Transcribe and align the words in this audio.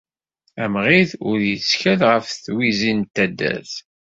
Amɣid 0.63 1.09
ur 1.29 1.39
yettkel 1.49 1.99
ɣef 2.11 2.25
twizi 2.43 2.93
n 2.99 3.01
taddart. 3.15 3.73